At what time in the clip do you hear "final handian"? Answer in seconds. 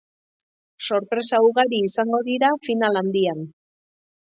2.71-3.47